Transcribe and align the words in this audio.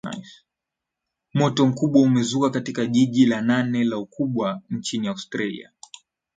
moto 1.33 1.65
mkubwa 1.67 2.01
umezuka 2.01 2.49
katika 2.49 2.85
jiji 2.85 3.25
la 3.25 3.41
nane 3.41 3.89
kwa 3.89 3.97
ukubwa 3.99 4.61
nchini 4.69 5.07
australia 5.07 5.71